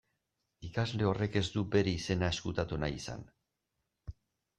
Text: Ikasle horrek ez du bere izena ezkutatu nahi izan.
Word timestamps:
Ikasle 0.67 1.05
horrek 1.09 1.37
ez 1.41 1.43
du 1.57 1.63
bere 1.75 1.93
izena 1.99 2.29
ezkutatu 2.37 2.81
nahi 2.85 2.97
izan. 3.01 3.29